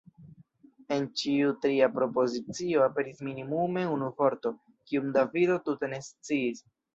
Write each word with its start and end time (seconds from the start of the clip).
En 0.93 1.03
ĉiu 1.19 1.51
tria 1.65 1.89
propozicio 1.97 2.81
aperis 2.85 3.21
minimume 3.27 3.85
unu 3.97 4.09
vorto, 4.23 4.53
kiun 4.89 5.13
Davido 5.19 5.61
tute 5.69 5.93
ne 5.95 6.03
sciis. 6.09 6.67